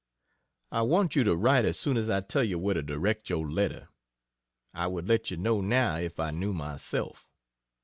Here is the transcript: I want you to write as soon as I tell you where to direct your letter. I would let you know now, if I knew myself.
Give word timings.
I 0.71 0.81
want 0.81 1.15
you 1.15 1.23
to 1.25 1.35
write 1.35 1.63
as 1.63 1.77
soon 1.77 1.95
as 1.95 2.09
I 2.09 2.21
tell 2.21 2.43
you 2.43 2.57
where 2.57 2.73
to 2.73 2.81
direct 2.81 3.29
your 3.29 3.47
letter. 3.47 3.89
I 4.73 4.87
would 4.87 5.07
let 5.07 5.29
you 5.29 5.37
know 5.37 5.61
now, 5.61 5.97
if 5.97 6.19
I 6.19 6.31
knew 6.31 6.53
myself. 6.53 7.29